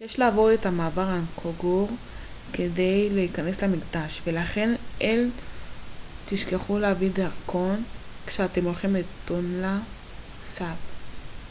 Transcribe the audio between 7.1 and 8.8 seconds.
את הדרכון כשאתם